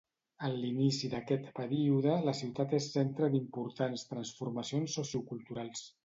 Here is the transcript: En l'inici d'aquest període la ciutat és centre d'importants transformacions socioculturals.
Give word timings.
En 0.45 0.53
l'inici 0.61 1.09
d'aquest 1.09 1.49
període 1.59 2.15
la 2.29 2.33
ciutat 2.39 2.73
és 2.77 2.87
centre 2.95 3.29
d'importants 3.35 4.05
transformacions 4.13 4.97
socioculturals. 5.01 5.85